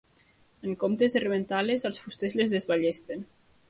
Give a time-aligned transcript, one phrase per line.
[0.69, 3.29] En comptes de rebentar-les, els fusters les desballesten.